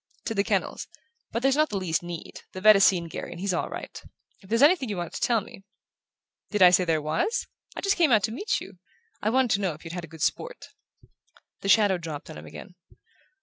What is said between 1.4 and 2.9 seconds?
there's not the least need. The vet has